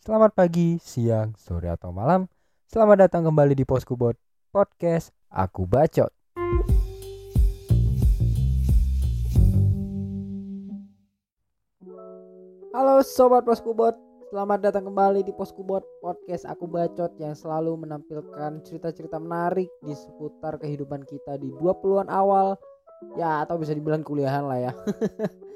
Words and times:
Selamat 0.00 0.32
pagi, 0.32 0.80
siang, 0.80 1.36
sore 1.36 1.68
atau 1.68 1.92
malam. 1.92 2.24
Selamat 2.64 3.04
datang 3.04 3.20
kembali 3.20 3.52
di 3.52 3.68
Poskubot 3.68 4.16
Podcast 4.48 5.12
Aku 5.28 5.68
Bacot. 5.68 6.08
Halo 12.72 13.04
sobat 13.04 13.44
Poskubot, 13.44 13.92
selamat 14.32 14.72
datang 14.72 14.88
kembali 14.88 15.20
di 15.20 15.36
Poskubot 15.36 15.84
Podcast 16.00 16.48
Aku 16.48 16.64
Bacot 16.64 17.12
yang 17.20 17.36
selalu 17.36 17.84
menampilkan 17.84 18.64
cerita-cerita 18.64 19.20
menarik 19.20 19.68
di 19.84 19.92
seputar 19.92 20.56
kehidupan 20.56 21.04
kita 21.04 21.36
di 21.36 21.52
20-an 21.60 22.08
awal 22.08 22.56
ya 23.20 23.44
atau 23.44 23.60
bisa 23.60 23.76
dibilang 23.76 24.00
kuliahan 24.00 24.48
lah 24.48 24.64
ya. 24.64 24.72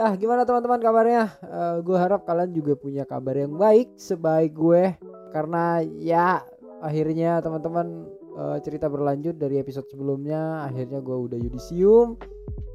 ya 0.00 0.16
gimana 0.16 0.48
teman-teman 0.48 0.80
kabarnya? 0.80 1.28
Uh, 1.44 1.84
gue 1.84 1.92
harap 1.92 2.24
kalian 2.24 2.56
juga 2.56 2.72
punya 2.72 3.04
kabar 3.04 3.36
yang 3.36 3.52
baik 3.60 3.92
sebaik 4.00 4.56
gue. 4.56 4.96
Karena 5.36 5.84
ya 6.00 6.40
akhirnya 6.80 7.44
teman-teman 7.44 8.08
uh, 8.32 8.56
cerita 8.64 8.88
berlanjut 8.88 9.36
dari 9.36 9.60
episode 9.60 9.84
sebelumnya. 9.92 10.64
Akhirnya 10.64 11.04
gue 11.04 11.16
udah 11.28 11.36
yudisium 11.36 12.16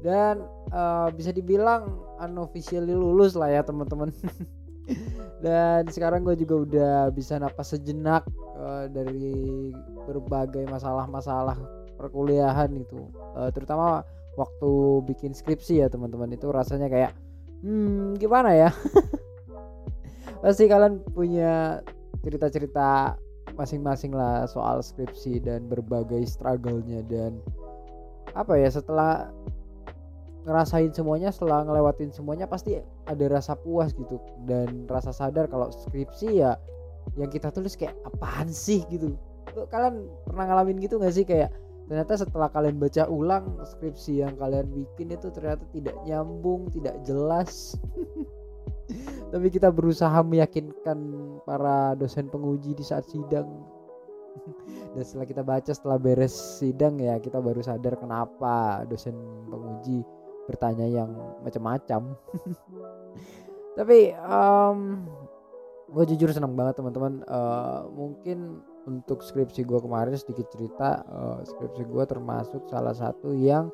dan 0.06 0.46
uh, 0.70 1.10
bisa 1.10 1.34
dibilang 1.34 1.98
unofficially 2.22 2.94
lulus 2.94 3.34
lah 3.34 3.50
ya 3.50 3.66
teman-teman. 3.66 4.14
Dan 5.44 5.90
sekarang 5.90 6.22
gue 6.22 6.38
juga 6.38 6.54
udah 6.62 6.96
bisa 7.10 7.42
napas 7.42 7.74
sejenak 7.74 8.22
uh, 8.54 8.86
dari 8.86 9.74
berbagai 10.06 10.62
masalah-masalah 10.70 11.58
perkuliahan 11.98 12.70
itu. 12.70 13.10
Uh, 13.34 13.50
terutama 13.50 14.06
waktu 14.36 14.70
bikin 15.08 15.32
skripsi 15.32 15.82
ya 15.82 15.88
teman-teman. 15.88 16.30
Itu 16.32 16.52
rasanya 16.52 16.86
kayak 16.92 17.12
hmm 17.64 18.20
gimana 18.20 18.52
ya? 18.52 18.70
Pasti 20.44 20.68
kalian 20.68 21.02
punya 21.10 21.80
cerita-cerita 22.22 23.16
masing-masing 23.56 24.12
lah 24.12 24.44
soal 24.44 24.84
skripsi 24.84 25.40
dan 25.40 25.64
berbagai 25.66 26.28
struggle-nya 26.28 27.00
dan 27.08 27.40
apa 28.36 28.58
ya 28.60 28.68
setelah 28.68 29.32
ngerasain 30.44 30.92
semuanya 30.92 31.32
setelah 31.32 31.64
ngelewatin 31.64 32.12
semuanya 32.12 32.44
pasti 32.46 32.78
ada 33.08 33.24
rasa 33.26 33.56
puas 33.56 33.96
gitu 33.96 34.20
dan 34.44 34.84
rasa 34.86 35.10
sadar 35.10 35.48
kalau 35.48 35.72
skripsi 35.72 36.44
ya 36.44 36.54
yang 37.14 37.30
kita 37.30 37.54
tulis 37.54 37.78
kayak 37.78 37.94
apaan 38.02 38.50
sih? 38.50 38.82
gitu. 38.90 39.14
Kalian 39.70 40.10
pernah 40.26 40.44
ngalamin 40.50 40.82
gitu 40.82 40.98
gak 40.98 41.14
sih? 41.14 41.22
Kayak 41.22 41.54
ternyata 41.86 42.18
setelah 42.18 42.50
kalian 42.50 42.82
baca 42.82 43.06
ulang 43.06 43.62
skripsi 43.62 44.26
yang 44.26 44.34
kalian 44.36 44.66
bikin 44.74 45.14
itu 45.14 45.30
ternyata 45.30 45.62
tidak 45.70 45.96
nyambung 46.02 46.66
tidak 46.74 46.98
jelas. 47.06 47.74
Tapi 49.32 49.50
kita 49.50 49.74
berusaha 49.74 50.22
meyakinkan 50.22 50.98
para 51.42 51.98
dosen 51.98 52.30
penguji 52.30 52.74
di 52.74 52.84
saat 52.86 53.06
sidang. 53.10 53.46
Dan 54.94 55.02
setelah 55.02 55.26
kita 55.26 55.42
baca 55.42 55.70
setelah 55.74 55.98
beres 55.98 56.34
sidang 56.62 57.00
ya 57.02 57.18
kita 57.18 57.42
baru 57.42 57.60
sadar 57.64 57.98
kenapa 57.98 58.86
dosen 58.86 59.16
penguji 59.50 60.06
bertanya 60.46 60.86
yang 60.86 61.10
macam-macam. 61.42 62.14
Tapi 63.78 64.14
um, 64.22 65.04
gue 65.90 66.04
jujur 66.14 66.30
senang 66.30 66.54
banget 66.54 66.78
teman-teman. 66.78 67.26
Uh, 67.26 67.90
mungkin 67.90 68.62
untuk 68.86 69.20
skripsi 69.20 69.66
gue 69.66 69.78
kemarin 69.82 70.14
sedikit 70.14 70.46
cerita 70.54 71.02
uh, 71.10 71.42
skripsi 71.42 71.82
gue 71.90 72.04
termasuk 72.06 72.70
salah 72.70 72.94
satu 72.94 73.34
yang 73.34 73.68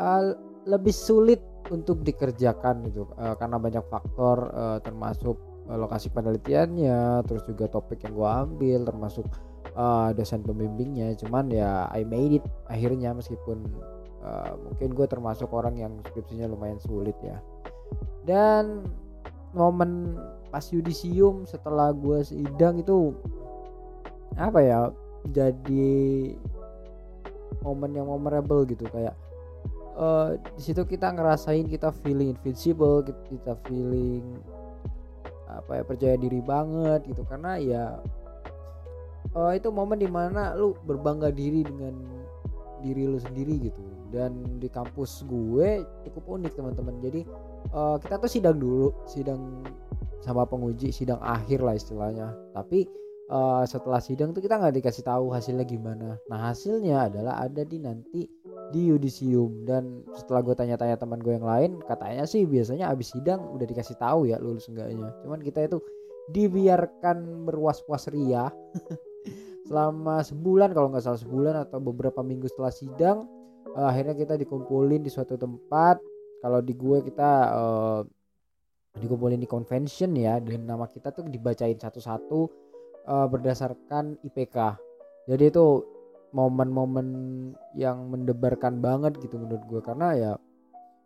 uh, 0.00 0.32
lebih 0.64 0.92
sulit 0.92 1.44
untuk 1.68 2.00
dikerjakan 2.04 2.84
gitu. 2.88 3.08
Uh, 3.16 3.36
karena 3.36 3.60
banyak 3.60 3.84
faktor 3.92 4.48
uh, 4.52 4.78
termasuk 4.80 5.36
uh, 5.68 5.76
lokasi 5.76 6.08
penelitiannya 6.12 7.24
terus 7.28 7.44
juga 7.44 7.68
topik 7.68 8.04
yang 8.04 8.16
gue 8.16 8.28
ambil 8.28 8.80
termasuk 8.88 9.28
uh, 9.76 10.10
dosen 10.16 10.40
pembimbingnya. 10.40 11.12
Cuman 11.20 11.52
ya 11.52 11.88
I 11.92 12.04
made 12.08 12.40
it 12.40 12.44
akhirnya 12.72 13.12
meskipun 13.12 13.60
uh, 14.24 14.56
mungkin 14.56 14.96
gue 14.96 15.06
termasuk 15.08 15.52
orang 15.52 15.76
yang 15.76 15.92
skripsinya 16.12 16.48
lumayan 16.48 16.80
sulit 16.80 17.16
ya. 17.20 17.40
Dan 18.24 18.88
momen 19.52 20.16
pas 20.48 20.64
yudisium 20.72 21.44
setelah 21.46 21.92
gue 21.94 22.24
sidang 22.24 22.80
itu 22.80 23.14
apa 24.34 24.58
ya 24.60 24.80
jadi 25.30 25.94
momen 27.62 27.90
yang 27.96 28.10
memorable 28.10 28.66
gitu 28.68 28.84
kayak 28.90 29.14
uh, 29.96 30.36
di 30.58 30.62
situ 30.62 30.82
kita 30.84 31.14
ngerasain 31.14 31.64
kita 31.70 31.94
feeling 32.02 32.34
invincible 32.34 33.00
kita 33.30 33.54
feeling 33.64 34.42
apa 35.54 35.80
ya 35.80 35.82
percaya 35.86 36.16
diri 36.18 36.40
banget 36.42 37.06
gitu. 37.06 37.22
Karena 37.26 37.56
ya 37.60 37.84
uh, 39.32 39.52
itu 39.54 39.70
momen 39.70 40.02
di 40.02 40.10
mana 40.10 40.52
lu 40.58 40.74
berbangga 40.84 41.30
diri 41.30 41.62
dengan 41.62 41.94
diri 42.82 43.06
lu 43.06 43.18
sendiri 43.22 43.70
gitu. 43.70 43.82
Dan 44.10 44.60
di 44.62 44.70
kampus 44.70 45.26
gue 45.26 45.82
cukup 46.06 46.38
unik 46.38 46.52
teman-teman. 46.54 46.94
Jadi 47.02 47.20
uh, 47.74 47.96
kita 47.98 48.18
tuh 48.18 48.30
sidang 48.30 48.56
dulu 48.58 48.94
sidang 49.06 49.64
sama 50.22 50.48
penguji 50.48 50.90
sidang 50.90 51.20
akhir 51.22 51.62
lah 51.62 51.74
istilahnya. 51.78 52.34
Tapi 52.54 52.86
uh, 53.30 53.64
setelah 53.64 54.00
sidang 54.00 54.32
tuh 54.36 54.42
kita 54.44 54.58
nggak 54.60 54.80
dikasih 54.80 55.04
tahu 55.04 55.32
hasilnya 55.32 55.64
gimana. 55.64 56.16
Nah 56.28 56.38
hasilnya 56.50 57.08
adalah 57.12 57.40
ada 57.40 57.62
di 57.64 57.78
nanti 57.80 58.28
di 58.72 58.80
yudisium 58.90 59.68
dan 59.68 60.02
setelah 60.16 60.40
gue 60.40 60.54
tanya-tanya 60.56 60.96
teman 60.96 61.20
gue 61.20 61.36
yang 61.36 61.46
lain 61.46 61.78
katanya 61.84 62.24
sih 62.24 62.48
biasanya 62.48 62.90
abis 62.90 63.12
sidang 63.14 63.44
udah 63.52 63.66
dikasih 63.68 63.96
tahu 64.00 64.28
ya 64.28 64.40
lulus 64.40 64.68
enggaknya. 64.68 65.12
Cuman 65.24 65.40
kita 65.44 65.68
itu 65.68 65.78
dibiarkan 66.32 67.44
berwas-was 67.44 68.08
ria 68.08 68.48
selama 69.68 70.24
sebulan 70.24 70.72
kalau 70.72 70.92
nggak 70.92 71.04
salah 71.04 71.20
sebulan 71.20 71.54
atau 71.68 71.80
beberapa 71.80 72.24
minggu 72.24 72.48
setelah 72.48 72.72
sidang 72.72 73.28
uh, 73.76 73.88
akhirnya 73.92 74.16
kita 74.16 74.34
dikumpulin 74.40 75.04
di 75.04 75.12
suatu 75.12 75.36
tempat 75.36 76.00
kalau 76.40 76.60
di 76.60 76.72
gue 76.76 76.98
kita 77.04 77.30
uh, 77.52 78.00
dikumpulin 78.94 79.40
di 79.40 79.48
convention 79.48 80.14
ya 80.14 80.38
dan 80.38 80.68
nama 80.68 80.86
kita 80.86 81.10
tuh 81.10 81.26
dibacain 81.26 81.76
satu-satu 81.76 82.63
uh, 83.08 83.26
berdasarkan 83.28 84.20
IPK. 84.24 84.76
Jadi 85.28 85.44
itu 85.48 85.66
momen-momen 86.34 87.08
yang 87.78 88.10
mendebarkan 88.10 88.82
banget 88.82 89.16
gitu 89.22 89.38
menurut 89.38 89.62
gue 89.70 89.80
karena 89.80 90.08
ya 90.18 90.32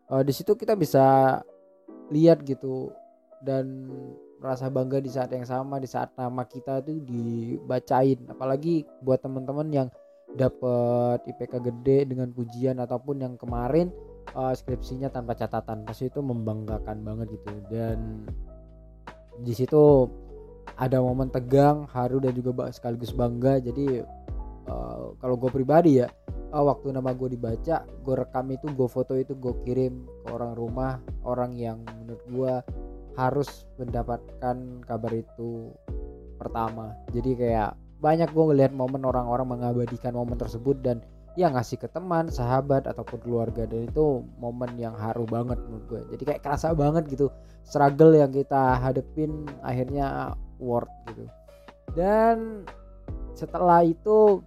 uh, 0.09 0.22
di 0.25 0.32
situ 0.32 0.56
kita 0.56 0.72
bisa 0.72 1.38
lihat 2.09 2.41
gitu 2.48 2.88
dan 3.44 3.92
merasa 4.38 4.70
bangga 4.70 5.03
di 5.03 5.10
saat 5.12 5.31
yang 5.34 5.44
sama 5.44 5.82
di 5.82 5.86
saat 5.91 6.14
nama 6.14 6.47
kita 6.47 6.81
itu 6.86 7.03
dibacain. 7.03 8.19
Apalagi 8.30 8.86
buat 9.03 9.20
teman-teman 9.22 9.69
yang 9.70 9.88
dapat 10.34 11.25
IPK 11.26 11.53
gede 11.59 11.98
dengan 12.15 12.30
pujian 12.30 12.78
ataupun 12.78 13.25
yang 13.25 13.34
kemarin 13.34 13.91
uh, 14.34 14.54
skripsinya 14.54 15.10
tanpa 15.10 15.34
catatan. 15.34 15.82
Pasti 15.82 16.06
itu 16.06 16.22
membanggakan 16.22 17.03
banget 17.03 17.34
gitu. 17.34 17.53
Dan 17.66 18.26
di 19.42 19.53
situ 19.54 20.06
ada 20.78 21.03
momen 21.03 21.28
tegang 21.28 21.91
haru 21.91 22.22
dan 22.22 22.33
juga 22.39 22.71
sekaligus 22.71 23.11
bangga. 23.11 23.59
Jadi 23.59 23.99
uh, 24.71 25.12
kalau 25.19 25.34
gue 25.34 25.50
pribadi 25.50 26.00
ya 26.00 26.06
uh, 26.55 26.65
waktu 26.65 26.94
nama 26.94 27.11
gue 27.12 27.34
dibaca 27.34 27.84
gue 27.84 28.15
rekam 28.15 28.47
itu 28.55 28.66
gue 28.71 28.89
foto 28.89 29.19
itu 29.19 29.34
gue 29.34 29.55
kirim 29.66 30.06
ke 30.25 30.28
orang 30.31 30.55
rumah 30.55 31.03
orang 31.27 31.53
yang 31.59 31.83
menurut 31.99 32.22
gue 32.31 32.55
harus 33.19 33.66
mendapatkan 33.83 34.56
kabar 34.87 35.12
itu 35.12 35.75
pertama. 36.39 36.95
Jadi 37.10 37.34
kayak 37.34 37.75
banyak 37.99 38.31
gue 38.31 38.45
ngelihat 38.55 38.71
momen 38.71 39.03
orang-orang 39.03 39.59
mengabadikan 39.59 40.15
momen 40.15 40.39
tersebut 40.39 40.78
dan 40.87 41.03
ya 41.34 41.50
ngasih 41.50 41.83
ke 41.83 41.91
teman 41.91 42.31
sahabat 42.31 42.87
ataupun 42.87 43.19
keluarga. 43.27 43.66
Dan 43.66 43.91
itu 43.91 44.22
momen 44.39 44.78
yang 44.78 44.95
haru 44.95 45.27
banget 45.27 45.59
menurut 45.66 45.84
gue 45.91 46.00
jadi 46.15 46.22
kayak 46.22 46.43
kerasa 46.47 46.71
banget 46.78 47.10
gitu 47.10 47.27
struggle 47.66 48.15
yang 48.15 48.31
kita 48.31 48.78
hadepin 48.78 49.50
akhirnya 49.66 50.39
worth 50.60 50.91
gitu. 51.10 51.24
Dan 51.97 52.66
setelah 53.34 53.86
itu 53.86 54.42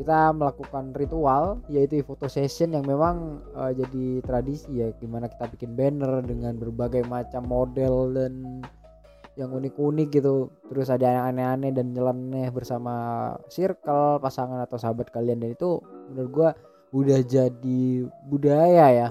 kita 0.00 0.32
melakukan 0.32 0.96
ritual 0.96 1.60
yaitu 1.68 2.00
foto 2.02 2.26
session 2.26 2.72
yang 2.72 2.88
memang 2.88 3.44
uh, 3.52 3.70
jadi 3.70 4.24
tradisi 4.24 4.80
ya 4.80 4.90
gimana 4.96 5.28
kita 5.28 5.44
bikin 5.54 5.76
banner 5.76 6.24
dengan 6.24 6.56
berbagai 6.56 7.04
macam 7.04 7.44
model 7.44 8.16
dan 8.16 8.64
yang 9.34 9.50
unik-unik 9.50 10.08
gitu. 10.14 10.50
Terus 10.70 10.88
ada 10.90 11.10
yang 11.10 11.24
aneh-aneh 11.34 11.74
dan 11.74 11.90
nyeleneh 11.90 12.48
bersama 12.54 12.94
circle 13.50 14.22
pasangan 14.22 14.62
atau 14.62 14.78
sahabat 14.78 15.10
kalian 15.10 15.42
dan 15.42 15.54
itu 15.54 15.82
menurut 16.10 16.30
gua 16.30 16.50
udah 16.94 17.20
jadi 17.26 18.06
budaya 18.30 18.86
ya. 18.94 19.08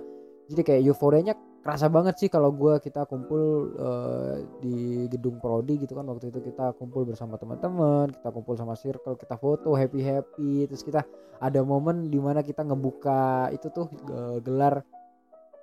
Jadi 0.48 0.62
kayak 0.64 0.82
euforianya 0.88 1.36
kerasa 1.64 1.88
banget 1.88 2.20
sih 2.20 2.28
kalau 2.28 2.52
gue 2.52 2.76
kita 2.84 3.08
kumpul 3.08 3.72
uh, 3.80 4.36
di 4.60 5.08
gedung 5.08 5.40
prodi 5.40 5.80
gitu 5.80 5.96
kan. 5.96 6.04
Waktu 6.12 6.28
itu 6.30 6.44
kita 6.44 6.76
kumpul 6.76 7.08
bersama 7.08 7.40
teman-teman 7.40 8.12
kita 8.12 8.30
kumpul 8.36 8.60
sama 8.60 8.76
circle 8.76 9.16
kita 9.16 9.40
foto 9.40 9.72
happy 9.72 10.04
happy 10.04 10.68
terus 10.68 10.84
kita 10.84 11.08
ada 11.40 11.64
momen 11.64 12.12
di 12.12 12.20
mana 12.20 12.44
kita 12.44 12.68
ngebuka 12.68 13.48
itu 13.56 13.72
tuh 13.72 13.88
uh, 14.12 14.44
gelar 14.44 14.84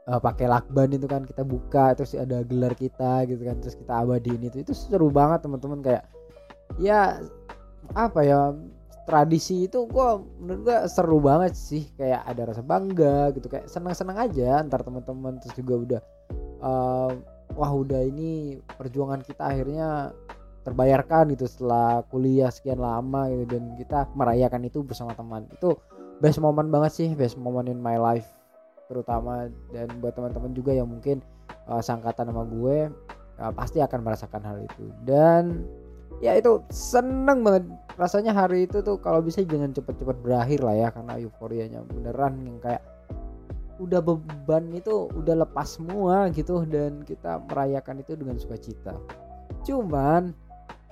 uh, 0.09 0.21
pakai 0.25 0.49
lakban 0.49 0.89
itu 0.97 1.05
kan. 1.05 1.29
Kita 1.29 1.45
buka 1.45 1.93
terus 1.93 2.17
ada 2.17 2.41
gelar 2.49 2.73
kita 2.73 3.29
gitu 3.29 3.45
kan. 3.45 3.61
Terus 3.61 3.77
kita 3.77 3.93
abadiin 4.01 4.41
itu. 4.49 4.65
Itu 4.65 4.73
seru 4.73 5.13
banget 5.13 5.45
teman-teman. 5.45 5.85
Kayak 5.85 6.09
ya 6.81 7.21
apa 7.93 8.25
ya 8.25 8.57
tradisi 9.11 9.67
itu 9.67 9.91
gua 9.91 10.23
menurut 10.39 10.63
gua 10.63 10.79
seru 10.87 11.19
banget 11.19 11.59
sih. 11.59 11.91
Kayak 11.99 12.23
ada 12.31 12.43
rasa 12.55 12.63
bangga 12.63 13.35
gitu 13.35 13.51
kayak 13.51 13.67
senang-senang 13.67 14.31
aja. 14.31 14.63
Antar 14.63 14.87
teman-teman 14.87 15.43
terus 15.43 15.59
juga 15.59 15.75
udah 15.75 16.01
uh, 16.63 17.11
wah 17.59 17.73
udah 17.75 18.07
ini 18.07 18.63
perjuangan 18.79 19.27
kita 19.27 19.51
akhirnya 19.51 20.15
terbayarkan 20.63 21.35
gitu 21.35 21.51
setelah 21.51 22.07
kuliah 22.07 22.55
sekian 22.55 22.79
lama 22.79 23.27
gitu. 23.35 23.51
Dan 23.51 23.75
kita 23.75 24.07
merayakan 24.15 24.71
itu 24.71 24.87
bersama 24.87 25.11
teman. 25.19 25.51
Itu 25.51 25.83
best 26.23 26.39
moment 26.39 26.71
banget 26.71 26.93
sih 26.95 27.09
best 27.19 27.35
moment 27.35 27.67
in 27.67 27.83
my 27.83 27.99
life 27.99 28.31
terutama. 28.87 29.51
Dan 29.75 29.91
buat 29.99 30.15
teman-teman 30.15 30.55
juga 30.55 30.71
yang 30.71 30.87
mungkin 30.87 31.19
uh, 31.67 31.83
sangkatan 31.83 32.31
sama 32.31 32.47
gue 32.47 32.87
uh, 33.43 33.53
pasti 33.57 33.83
akan 33.83 34.07
merasakan 34.07 34.43
hal 34.47 34.57
itu. 34.63 34.85
Dan 35.03 35.67
ya 36.19 36.35
itu 36.35 36.59
seneng 36.75 37.47
banget. 37.47 37.65
Rasanya 37.95 38.35
hari 38.35 38.67
itu 38.67 38.83
tuh 38.83 38.99
kalau 38.99 39.23
bisa 39.23 39.47
jangan 39.47 39.71
cepet-cepet 39.71 40.17
berakhir 40.25 40.61
lah 40.67 40.75
ya 40.75 40.89
karena 40.91 41.15
euforianya 41.23 41.81
beneran 41.87 42.43
yang 42.43 42.59
kayak 42.59 42.83
udah 43.81 44.05
beban 44.05 44.69
itu 44.77 45.09
udah 45.17 45.41
lepas 45.41 45.81
semua 45.81 46.29
gitu 46.37 46.69
dan 46.69 47.01
kita 47.07 47.41
merayakan 47.49 48.05
itu 48.05 48.13
dengan 48.13 48.37
sukacita. 48.37 48.93
Cuman 49.65 50.37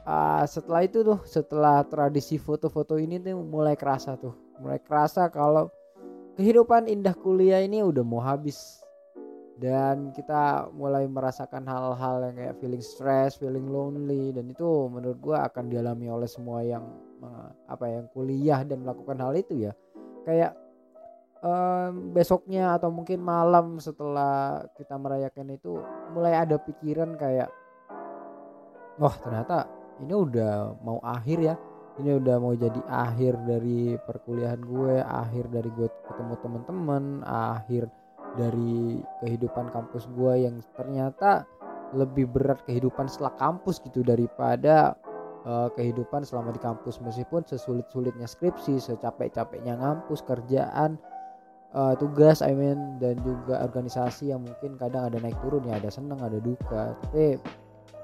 uh, 0.08 0.44
setelah 0.48 0.88
itu 0.88 1.04
tuh 1.04 1.20
setelah 1.28 1.84
tradisi 1.84 2.40
foto-foto 2.40 2.96
ini 2.96 3.20
tuh 3.20 3.44
mulai 3.44 3.76
kerasa 3.76 4.16
tuh. 4.16 4.32
Mulai 4.58 4.80
kerasa 4.80 5.28
kalau 5.28 5.68
kehidupan 6.40 6.88
indah 6.88 7.12
kuliah 7.12 7.60
ini 7.60 7.84
udah 7.84 8.02
mau 8.02 8.24
habis 8.24 8.80
dan 9.58 10.14
kita 10.14 10.70
mulai 10.70 11.04
merasakan 11.10 11.66
hal-hal 11.66 12.30
yang 12.30 12.34
kayak 12.38 12.56
feeling 12.62 12.82
stress, 12.82 13.34
feeling 13.34 13.66
lonely 13.66 14.30
dan 14.30 14.46
itu 14.46 14.86
menurut 14.86 15.18
gua 15.18 15.50
akan 15.50 15.66
dialami 15.66 16.06
oleh 16.06 16.30
semua 16.30 16.62
yang 16.62 16.86
apa 17.66 17.90
yang 17.90 18.06
kuliah 18.14 18.62
dan 18.62 18.86
melakukan 18.86 19.18
hal 19.18 19.34
itu 19.34 19.66
ya. 19.66 19.72
Kayak 20.22 20.54
um, 21.42 22.14
besoknya 22.14 22.78
atau 22.78 22.90
mungkin 22.90 23.22
malam 23.22 23.78
setelah 23.78 24.64
kita 24.78 24.94
merayakan 24.98 25.54
itu 25.54 25.78
mulai 26.14 26.38
ada 26.38 26.58
pikiran 26.58 27.14
kayak 27.18 27.50
wah 28.98 29.14
ternyata 29.22 29.66
ini 30.02 30.14
udah 30.14 30.78
mau 30.82 30.98
akhir 31.02 31.38
ya 31.42 31.54
ini 31.98 32.14
udah 32.14 32.36
mau 32.38 32.54
jadi 32.54 32.78
akhir 32.86 33.42
dari 33.42 33.98
perkuliahan 33.98 34.62
gue 34.62 35.02
akhir 35.02 35.50
dari 35.50 35.70
gue 35.74 35.88
ketemu 36.06 36.34
teman-teman 36.42 37.04
akhir 37.26 37.90
dari 38.36 39.00
kehidupan 39.24 39.72
kampus 39.72 40.10
gue 40.12 40.44
yang 40.44 40.60
ternyata 40.76 41.48
lebih 41.96 42.28
berat 42.28 42.60
kehidupan 42.68 43.08
setelah 43.08 43.32
kampus 43.40 43.80
gitu 43.80 44.04
daripada 44.04 44.92
uh, 45.48 45.72
kehidupan 45.72 46.26
selama 46.26 46.52
di 46.52 46.60
kampus. 46.60 47.00
Meskipun 47.00 47.46
sesulit-sulitnya 47.48 48.28
skripsi 48.28 48.76
secapek-capeknya 48.76 49.80
ngampus 49.80 50.20
kerjaan 50.28 51.00
uh, 51.72 51.96
tugas 51.96 52.44
I 52.44 52.52
mean 52.52 53.00
dan 53.00 53.16
juga 53.24 53.64
organisasi 53.64 54.32
yang 54.32 54.44
mungkin 54.44 54.76
kadang 54.76 55.08
ada 55.08 55.18
naik 55.20 55.36
turun 55.40 55.64
ya 55.64 55.80
ada 55.80 55.88
seneng 55.88 56.20
ada 56.20 56.36
duka. 56.36 56.92
Tapi 57.08 57.40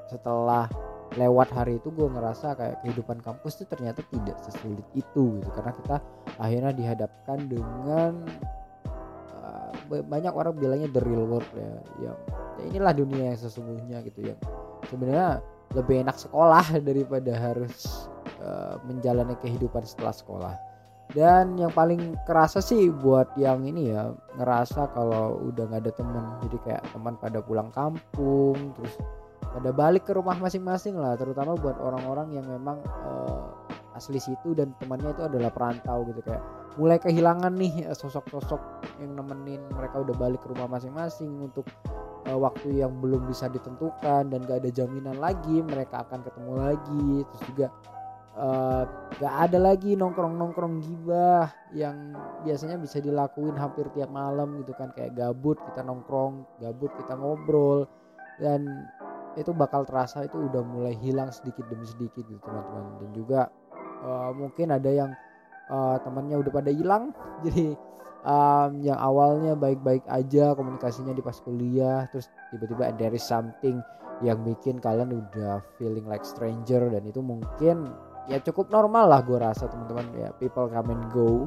setelah 0.09 0.69
lewat 1.15 1.53
hari 1.55 1.79
itu 1.79 1.94
gue 1.94 2.09
ngerasa 2.11 2.59
kayak 2.59 2.82
kehidupan 2.82 3.23
kampus 3.23 3.61
itu 3.61 3.65
ternyata 3.69 4.00
tidak 4.09 4.41
sesulit 4.41 4.87
itu 4.97 5.38
gitu. 5.38 5.49
Karena 5.53 5.73
kita 5.77 5.97
akhirnya 6.41 6.73
dihadapkan 6.73 7.38
dengan 7.47 8.25
banyak 9.89 10.33
orang 10.33 10.55
bilangnya 10.57 10.89
the 10.91 11.03
real 11.05 11.29
world 11.29 11.47
ya 11.55 11.73
yang 12.11 12.19
ya 12.61 12.65
inilah 12.73 12.93
dunia 12.97 13.35
yang 13.35 13.39
sesungguhnya 13.39 14.01
gitu 14.07 14.33
ya 14.33 14.35
sebenarnya 14.89 15.45
lebih 15.75 16.07
enak 16.07 16.17
sekolah 16.17 16.65
daripada 16.89 17.33
harus 17.35 18.09
uh, 18.41 18.79
menjalani 18.87 19.35
kehidupan 19.43 19.83
setelah 19.85 20.15
sekolah. 20.15 20.55
Dan 21.13 21.61
yang 21.61 21.69
paling 21.69 22.17
kerasa 22.25 22.65
sih 22.65 22.89
buat 22.89 23.29
yang 23.37 23.61
ini 23.69 23.93
ya 23.93 24.09
ngerasa 24.41 24.89
kalau 24.97 25.37
udah 25.53 25.69
nggak 25.69 25.83
ada 25.85 25.93
temen 25.93 26.25
jadi 26.49 26.59
kayak 26.65 26.83
teman 26.97 27.15
pada 27.21 27.45
pulang 27.45 27.69
kampung 27.77 28.73
terus 28.73 28.97
pada 29.53 29.69
balik 29.69 30.09
ke 30.09 30.17
rumah 30.17 30.35
masing-masing 30.41 30.97
lah 30.97 31.13
terutama 31.21 31.61
buat 31.61 31.77
orang-orang 31.77 32.41
yang 32.41 32.49
memang 32.49 32.81
uh, 33.05 33.53
asli 33.93 34.17
situ 34.17 34.57
dan 34.57 34.73
temannya 34.81 35.13
itu 35.13 35.29
adalah 35.29 35.53
perantau 35.53 36.09
gitu 36.09 36.25
kayak 36.25 36.41
mulai 36.75 36.99
kehilangan 36.99 37.55
nih 37.55 37.87
eh, 37.87 37.97
sosok-sosok 37.97 38.61
yang 38.99 39.15
nemenin 39.15 39.62
mereka 39.71 40.03
udah 40.03 40.15
balik 40.19 40.43
ke 40.43 40.50
rumah 40.50 40.67
masing-masing 40.67 41.31
untuk 41.38 41.67
uh, 42.26 42.38
waktu 42.38 42.82
yang 42.82 42.99
belum 42.99 43.29
bisa 43.29 43.47
ditentukan 43.47 44.31
dan 44.31 44.38
gak 44.44 44.65
ada 44.65 44.71
jaminan 44.73 45.17
lagi 45.21 45.62
mereka 45.62 46.03
akan 46.09 46.25
ketemu 46.25 46.53
lagi. 46.56 47.09
Terus 47.31 47.43
juga 47.53 47.67
uh, 48.35 48.82
gak 49.23 49.35
ada 49.50 49.59
lagi 49.61 49.94
nongkrong-nongkrong 49.94 50.75
gibah 50.82 51.53
yang 51.76 52.17
biasanya 52.43 52.81
bisa 52.81 52.99
dilakuin 52.99 53.55
hampir 53.55 53.87
tiap 53.94 54.11
malam 54.11 54.59
gitu 54.62 54.73
kan. 54.75 54.91
Kayak 54.97 55.15
gabut 55.15 55.61
kita 55.73 55.85
nongkrong 55.87 56.59
gabut 56.59 56.91
kita 56.99 57.15
ngobrol 57.15 57.87
dan 58.43 58.67
itu 59.35 59.50
bakal 59.50 59.82
terasa 59.82 60.27
itu 60.27 60.38
udah 60.38 60.62
mulai 60.62 60.94
hilang 60.94 61.31
sedikit 61.35 61.67
demi 61.67 61.87
sedikit 61.87 62.23
gitu 62.27 62.41
teman-teman. 62.43 62.85
Dan 63.03 63.11
juga 63.15 63.41
uh, 64.03 64.31
mungkin 64.35 64.75
ada 64.75 64.91
yang 64.91 65.11
uh, 65.71 65.97
temannya 66.03 66.41
udah 66.41 66.53
pada 66.53 66.71
hilang. 66.73 67.15
Jadi 67.45 67.77
um, 68.25 68.71
yang 68.81 68.99
awalnya 68.99 69.53
baik-baik 69.55 70.05
aja 70.09 70.57
komunikasinya 70.57 71.13
di 71.13 71.23
pas 71.23 71.37
kuliah 71.45 72.09
terus 72.11 72.33
tiba-tiba 72.51 72.91
there 72.97 73.15
is 73.15 73.25
something 73.25 73.79
yang 74.23 74.41
bikin 74.47 74.79
kalian 74.79 75.11
udah 75.11 75.61
feeling 75.77 76.07
like 76.07 76.23
stranger 76.23 76.87
dan 76.89 77.03
itu 77.05 77.19
mungkin 77.19 77.91
ya 78.31 78.41
cukup 78.41 78.73
normal 78.73 79.11
lah 79.11 79.21
gue 79.21 79.37
rasa 79.37 79.69
teman-teman. 79.69 80.07
Ya 80.17 80.29
people 80.37 80.71
come 80.71 80.91
and 80.95 81.05
go. 81.13 81.47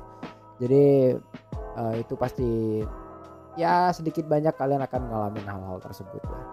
Jadi 0.57 1.15
uh, 1.77 1.95
itu 1.97 2.13
pasti 2.17 2.81
ya 3.57 3.89
sedikit 3.89 4.29
banyak 4.29 4.53
kalian 4.53 4.85
akan 4.85 5.01
ngalamin 5.09 5.45
hal-hal 5.45 5.77
tersebut 5.81 6.21
lah. 6.29 6.45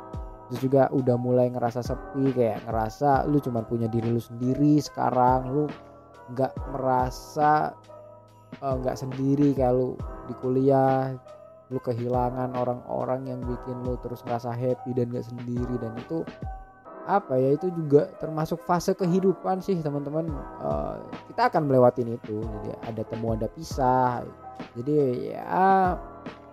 Terus 0.49 0.61
juga 0.61 0.83
udah 0.93 1.17
mulai 1.17 1.49
ngerasa 1.49 1.81
sepi 1.81 2.33
kayak 2.37 2.69
ngerasa 2.69 3.25
lu 3.29 3.41
cuma 3.41 3.65
punya 3.65 3.89
diri 3.89 4.13
lu 4.13 4.21
sendiri 4.21 4.77
sekarang 4.81 5.51
lu 5.51 5.65
nggak 6.33 6.53
merasa 6.73 7.77
eh, 8.63 8.75
nggak 8.81 8.97
uh, 8.97 9.01
sendiri 9.01 9.53
kayak 9.53 9.75
lu 9.77 9.99
di 10.31 10.35
kuliah. 10.41 11.13
Lu 11.73 11.81
kehilangan 11.81 12.55
orang-orang 12.55 13.25
yang 13.25 13.41
bikin 13.41 13.83
lu 13.89 13.97
terus 14.05 14.21
ngerasa 14.29 14.53
happy 14.53 14.93
dan 14.93 15.09
gak 15.11 15.27
sendiri. 15.27 15.75
Dan 15.81 15.97
itu 15.97 16.21
apa 17.05 17.37
ya 17.37 17.57
itu 17.57 17.69
juga 17.73 18.09
termasuk 18.21 18.61
fase 18.69 18.93
kehidupan 18.93 19.65
sih 19.65 19.81
teman-teman. 19.81 20.29
Uh, 20.61 21.01
kita 21.33 21.49
akan 21.49 21.65
melewatin 21.69 22.21
itu. 22.21 22.45
Jadi 22.45 22.71
ada 22.85 23.03
temu 23.09 23.33
ada 23.33 23.49
pisah. 23.49 24.29
Jadi 24.77 24.93
ya 25.33 25.97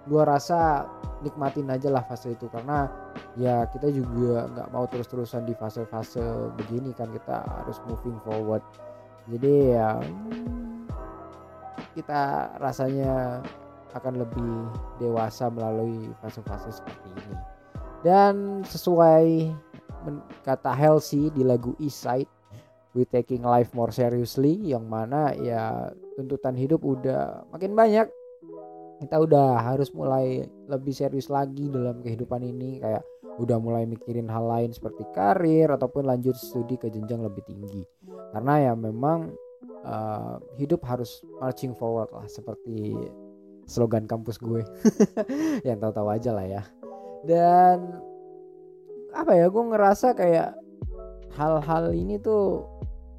gua 0.07 0.23
rasa 0.25 0.87
nikmatin 1.21 1.69
aja 1.69 1.91
lah 1.91 2.07
fase 2.07 2.31
itu. 2.31 2.47
Karena 2.47 2.87
ya 3.35 3.67
kita 3.67 3.91
juga 3.91 4.47
nggak 4.47 4.67
mau 4.71 4.87
terus-terusan 4.87 5.43
di 5.43 5.53
fase-fase 5.59 6.23
begini 6.55 6.95
kan. 6.95 7.11
Kita 7.11 7.43
harus 7.61 7.83
moving 7.83 8.15
forward 8.23 8.63
jadi 9.29 9.53
ya 9.77 9.89
kita 11.93 12.21
rasanya 12.57 13.43
akan 13.91 14.23
lebih 14.23 14.53
dewasa 15.03 15.51
melalui 15.51 16.09
fase-fase 16.23 16.71
seperti 16.71 17.11
ini. 17.11 17.35
Dan 18.01 18.63
sesuai 18.65 19.51
kata 20.41 20.71
Halsey 20.73 21.29
di 21.29 21.45
lagu 21.45 21.77
East 21.77 22.01
Side 22.01 22.31
we 22.91 23.07
taking 23.07 23.45
life 23.45 23.71
more 23.71 23.93
seriously 23.93 24.57
yang 24.67 24.89
mana 24.89 25.31
ya 25.37 25.93
tuntutan 26.17 26.57
hidup 26.57 26.83
udah 26.83 27.45
makin 27.53 27.71
banyak 27.71 28.09
kita 29.01 29.17
udah 29.17 29.65
harus 29.65 29.89
mulai 29.97 30.45
lebih 30.69 30.93
serius 30.93 31.25
lagi 31.33 31.65
dalam 31.73 32.05
kehidupan 32.05 32.45
ini 32.45 32.77
kayak 32.77 33.01
udah 33.41 33.57
mulai 33.57 33.89
mikirin 33.89 34.29
hal 34.29 34.45
lain 34.45 34.69
seperti 34.69 35.01
karir 35.09 35.73
ataupun 35.73 36.05
lanjut 36.05 36.37
studi 36.37 36.77
ke 36.77 36.93
jenjang 36.93 37.25
lebih 37.25 37.41
tinggi. 37.49 37.81
Karena 38.29 38.69
ya 38.69 38.73
memang 38.77 39.33
uh, 39.81 40.37
hidup 40.61 40.85
harus 40.85 41.25
marching 41.41 41.73
forward 41.73 42.13
lah 42.13 42.29
seperti 42.29 42.93
slogan 43.65 44.05
kampus 44.05 44.37
gue. 44.37 44.61
Yang 45.67 45.77
tahu-tahu 45.81 46.07
aja 46.13 46.31
lah 46.37 46.45
ya. 46.45 46.63
Dan 47.25 47.97
apa 49.17 49.33
ya 49.33 49.49
gue 49.49 49.63
ngerasa 49.65 50.13
kayak 50.13 50.53
hal-hal 51.33 51.89
ini 51.97 52.21
tuh 52.21 52.69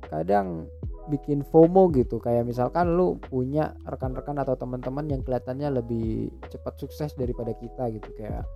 kadang 0.06 0.70
bikin 1.12 1.44
FOMO 1.44 1.92
gitu. 1.92 2.16
Kayak 2.16 2.48
misalkan 2.48 2.96
lu 2.96 3.20
punya 3.20 3.76
rekan-rekan 3.84 4.40
atau 4.40 4.56
teman-teman 4.56 5.04
yang 5.12 5.20
kelihatannya 5.20 5.68
lebih 5.84 6.32
cepat 6.48 6.80
sukses 6.80 7.12
daripada 7.12 7.52
kita 7.52 7.92
gitu. 7.92 8.08
Kayak 8.16 8.48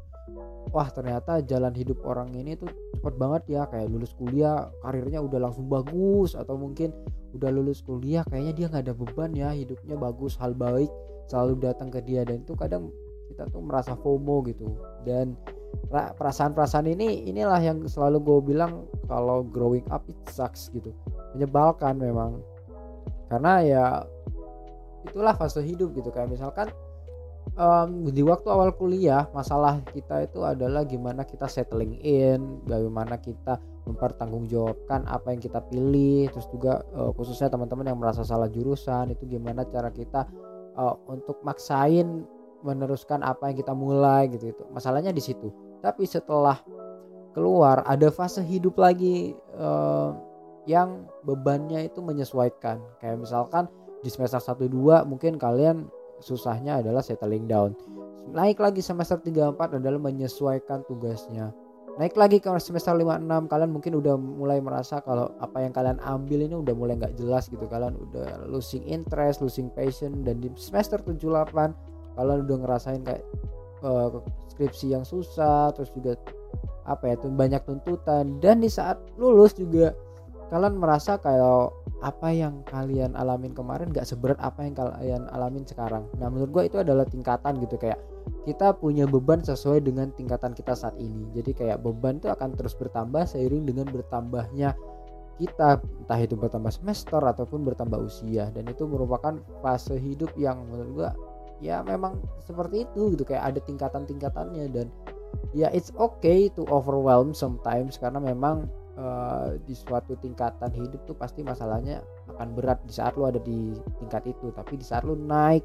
wah 0.72 0.88
ternyata 0.90 1.44
jalan 1.44 1.70
hidup 1.76 2.00
orang 2.02 2.32
ini 2.32 2.56
tuh 2.56 2.72
cepet 2.96 3.14
banget 3.20 3.42
ya. 3.52 3.62
Kayak 3.68 3.92
lulus 3.92 4.16
kuliah 4.16 4.72
karirnya 4.80 5.20
udah 5.20 5.38
langsung 5.50 5.68
bagus. 5.68 6.32
Atau 6.32 6.56
mungkin 6.56 6.96
udah 7.36 7.52
lulus 7.52 7.84
kuliah 7.84 8.24
kayaknya 8.24 8.52
dia 8.56 8.66
nggak 8.72 8.84
ada 8.88 8.94
beban 8.96 9.30
ya. 9.36 9.52
Hidupnya 9.52 10.00
bagus 10.00 10.40
hal 10.40 10.56
baik 10.56 10.88
selalu 11.28 11.60
datang 11.60 11.92
ke 11.92 12.00
dia. 12.00 12.24
Dan 12.24 12.42
itu 12.48 12.56
kadang 12.56 12.88
kita 13.28 13.44
tuh 13.52 13.60
merasa 13.60 13.92
FOMO 13.92 14.40
gitu. 14.48 14.72
Dan 15.04 15.36
perasaan-perasaan 15.90 16.86
ini 16.90 17.28
inilah 17.30 17.60
yang 17.62 17.78
selalu 17.86 18.18
gue 18.22 18.38
bilang 18.54 18.84
kalau 19.06 19.46
growing 19.46 19.86
up 19.94 20.02
it 20.10 20.18
sucks 20.30 20.68
gitu. 20.74 20.90
Menyebalkan 21.36 21.98
memang. 21.98 22.42
Karena 23.30 23.52
ya 23.62 23.84
itulah 25.06 25.34
fase 25.38 25.62
hidup 25.62 25.94
gitu. 25.94 26.10
Kayak 26.10 26.34
misalkan 26.34 26.68
um, 27.54 28.10
di 28.10 28.22
waktu 28.26 28.48
awal 28.50 28.74
kuliah 28.74 29.26
masalah 29.30 29.78
kita 29.90 30.26
itu 30.26 30.42
adalah 30.42 30.82
gimana 30.82 31.22
kita 31.22 31.46
settling 31.46 31.98
in 32.02 32.60
bagaimana 32.66 33.16
kita 33.22 33.62
mempertanggungjawabkan 33.86 35.06
apa 35.06 35.30
yang 35.30 35.40
kita 35.40 35.62
pilih 35.70 36.26
terus 36.34 36.46
juga 36.50 36.82
uh, 36.98 37.14
khususnya 37.14 37.46
teman-teman 37.46 37.86
yang 37.86 37.98
merasa 37.98 38.26
salah 38.26 38.50
jurusan 38.50 39.14
itu 39.14 39.24
gimana 39.30 39.62
cara 39.70 39.94
kita 39.94 40.26
uh, 40.74 40.94
untuk 41.06 41.38
maksain 41.46 42.26
meneruskan 42.66 43.22
apa 43.22 43.52
yang 43.52 43.56
kita 43.62 43.72
mulai 43.76 44.26
gitu 44.26 44.50
itu 44.50 44.62
masalahnya 44.74 45.14
di 45.14 45.22
situ 45.22 45.54
tapi 45.84 46.08
setelah 46.08 46.60
keluar 47.36 47.84
ada 47.84 48.08
fase 48.08 48.40
hidup 48.40 48.80
lagi 48.80 49.36
uh, 49.60 50.16
yang 50.64 51.04
bebannya 51.22 51.86
itu 51.86 52.00
menyesuaikan. 52.00 52.80
Kayak 52.98 53.22
misalkan 53.22 53.64
di 54.00 54.08
semester 54.08 54.40
1 54.42 54.66
2 54.72 55.04
mungkin 55.04 55.36
kalian 55.36 55.86
susahnya 56.18 56.80
adalah 56.80 57.00
settling 57.04 57.44
down. 57.44 57.76
Naik 58.32 58.58
lagi 58.58 58.82
semester 58.82 59.20
3 59.20 59.54
4 59.54 59.78
adalah 59.78 60.00
menyesuaikan 60.00 60.82
tugasnya. 60.88 61.54
Naik 61.96 62.12
lagi 62.18 62.40
ke 62.40 62.48
semester 62.60 62.92
5 62.92 63.24
6 63.24 63.52
kalian 63.52 63.70
mungkin 63.72 63.96
udah 63.96 64.16
mulai 64.20 64.60
merasa 64.60 65.00
kalau 65.00 65.32
apa 65.40 65.64
yang 65.64 65.72
kalian 65.72 65.96
ambil 66.04 66.44
ini 66.44 66.56
udah 66.56 66.74
mulai 66.76 66.98
nggak 66.98 67.20
jelas 67.20 67.52
gitu. 67.52 67.64
Kalian 67.70 67.94
udah 67.96 68.48
losing 68.50 68.84
interest 68.84 69.40
losing 69.40 69.68
passion 69.72 70.24
dan 70.26 70.42
di 70.42 70.48
semester 70.56 70.98
7 71.00 71.14
8 71.20 72.16
kalian 72.16 72.38
udah 72.48 72.56
ngerasain 72.64 73.00
kayak 73.04 73.22
uh, 73.84 74.22
skripsi 74.52 74.96
yang 74.96 75.04
susah 75.04 75.72
terus 75.76 75.92
juga 75.92 76.16
apa 76.86 77.12
ya 77.12 77.14
tuh 77.18 77.32
banyak 77.34 77.60
tuntutan. 77.66 78.38
Dan 78.38 78.62
di 78.62 78.70
saat 78.70 78.96
lulus 79.18 79.52
juga 79.58 79.92
kalian 80.48 80.78
merasa 80.78 81.18
kalau 81.18 81.74
apa 82.04 82.30
yang 82.30 82.62
kalian 82.70 83.18
alamin 83.18 83.50
kemarin 83.50 83.90
gak 83.90 84.06
seberat 84.06 84.38
apa 84.38 84.62
yang 84.62 84.74
kalian 84.78 85.22
alamin 85.34 85.66
sekarang. 85.66 86.06
Nah 86.22 86.30
menurut 86.30 86.50
gue 86.54 86.64
itu 86.70 86.78
adalah 86.78 87.02
tingkatan 87.02 87.58
gitu 87.58 87.74
kayak 87.80 87.98
kita 88.46 88.74
punya 88.78 89.10
beban 89.10 89.42
sesuai 89.42 89.82
dengan 89.82 90.14
tingkatan 90.14 90.54
kita 90.54 90.78
saat 90.78 90.94
ini. 91.02 91.26
Jadi 91.34 91.50
kayak 91.50 91.82
beban 91.82 92.22
itu 92.22 92.30
akan 92.30 92.54
terus 92.54 92.78
bertambah 92.78 93.26
seiring 93.26 93.66
dengan 93.66 93.90
bertambahnya 93.90 94.78
kita 95.36 95.84
entah 95.84 96.20
itu 96.22 96.32
bertambah 96.32 96.72
semester 96.72 97.20
ataupun 97.20 97.66
bertambah 97.66 97.98
usia. 98.06 98.48
Dan 98.54 98.70
itu 98.70 98.86
merupakan 98.86 99.36
fase 99.60 99.98
hidup 99.98 100.30
yang 100.38 100.62
menurut 100.70 100.90
gue 100.94 101.10
ya 101.60 101.80
memang 101.80 102.20
seperti 102.44 102.84
itu 102.84 103.16
gitu 103.16 103.24
kayak 103.24 103.54
ada 103.54 103.60
tingkatan-tingkatannya 103.64 104.68
dan 104.72 104.86
ya 105.56 105.72
it's 105.72 105.92
okay 105.96 106.52
to 106.52 106.68
overwhelm 106.68 107.32
sometimes 107.32 107.96
karena 107.96 108.20
memang 108.20 108.68
uh, 108.96 109.56
di 109.64 109.74
suatu 109.76 110.16
tingkatan 110.18 110.72
hidup 110.72 111.00
tuh 111.04 111.16
pasti 111.16 111.44
masalahnya 111.44 112.02
akan 112.36 112.56
berat 112.56 112.80
di 112.84 112.92
saat 112.92 113.14
lo 113.16 113.28
ada 113.28 113.40
di 113.40 113.72
tingkat 114.00 114.24
itu. 114.28 114.50
Tapi 114.52 114.80
di 114.80 114.84
saat 114.84 115.04
lo 115.04 115.14
naik 115.14 115.62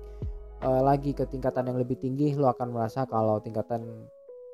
uh, 0.63 0.81
lagi 0.83 1.15
ke 1.15 1.27
tingkatan 1.27 1.67
yang 1.71 1.79
lebih 1.79 1.98
tinggi 2.00 2.36
lo 2.36 2.51
akan 2.51 2.71
merasa 2.71 3.07
kalau 3.07 3.39
tingkatan 3.43 3.83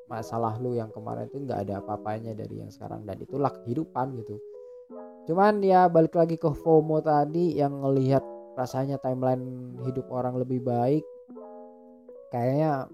masalah 0.08 0.56
lo 0.56 0.72
yang 0.72 0.88
kemarin 0.88 1.28
itu 1.28 1.44
nggak 1.44 1.68
ada 1.68 1.84
apa-apanya 1.84 2.32
dari 2.32 2.64
yang 2.64 2.72
sekarang 2.72 3.04
dan 3.04 3.18
itulah 3.20 3.52
kehidupan 3.62 4.16
gitu. 4.24 4.40
Cuman 5.28 5.60
ya 5.60 5.92
balik 5.92 6.16
lagi 6.16 6.40
ke 6.40 6.48
FOMO 6.48 7.04
tadi 7.04 7.60
yang 7.60 7.84
ngelihat 7.84 8.24
rasanya 8.56 8.96
timeline 8.98 9.76
hidup 9.84 10.08
orang 10.08 10.40
lebih 10.40 10.64
baik 10.64 11.04
kayaknya 12.28 12.86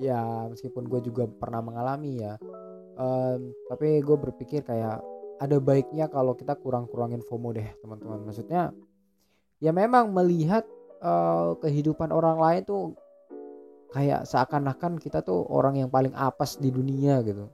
ya 0.00 0.48
meskipun 0.48 0.88
gue 0.88 1.00
juga 1.12 1.28
pernah 1.28 1.60
mengalami 1.60 2.24
ya 2.24 2.40
um, 3.00 3.52
tapi 3.68 4.00
gue 4.00 4.16
berpikir 4.16 4.64
kayak 4.64 5.00
ada 5.40 5.56
baiknya 5.56 6.06
kalau 6.12 6.36
kita 6.36 6.52
kurang-kurangin 6.60 7.24
FOMO 7.24 7.56
deh 7.56 7.64
teman-teman. 7.80 8.28
Maksudnya 8.28 8.76
ya 9.64 9.72
memang 9.72 10.12
melihat 10.12 10.68
uh, 11.00 11.56
kehidupan 11.64 12.12
orang 12.12 12.36
lain 12.36 12.62
tuh 12.68 12.92
kayak 13.90 14.28
seakan-akan 14.28 15.00
kita 15.00 15.24
tuh 15.24 15.48
orang 15.48 15.80
yang 15.80 15.88
paling 15.88 16.12
apes 16.12 16.60
di 16.60 16.68
dunia 16.68 17.24
gitu. 17.24 17.48